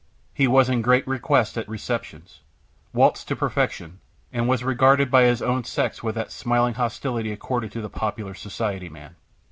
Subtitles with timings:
[0.33, 2.39] He was in great request at receptions,
[2.91, 3.99] waltzed to perfection,
[4.33, 8.33] and was regarded by his own sex with that smiling hostility accorded to the popular
[8.33, 9.13] society man.